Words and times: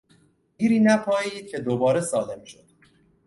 دیری 0.57 0.79
نپایید 0.79 1.47
که 1.49 1.57
دوباره 1.59 2.01
سالم 2.01 2.43
شد. 2.43 2.65